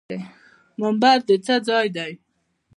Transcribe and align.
منبر 0.79 1.17
د 1.27 1.29
څه 1.45 1.55
ځای 1.67 1.87
دی؟ 1.95 2.11